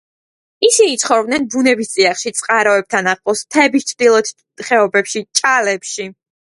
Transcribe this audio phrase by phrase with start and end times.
[0.67, 6.15] ისინი ცხოვრობდნენ ბუნების წიაღში, წყაროებთან ახლოს მთების ჩრდილიან ხეობებში, ჭალებში.